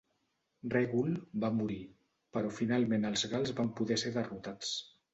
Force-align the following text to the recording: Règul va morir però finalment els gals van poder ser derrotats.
Règul 0.71 1.11
va 1.43 1.51
morir 1.59 1.77
però 2.39 2.57
finalment 2.63 3.09
els 3.13 3.29
gals 3.37 3.57
van 3.63 3.73
poder 3.81 4.03
ser 4.07 4.19
derrotats. 4.21 4.79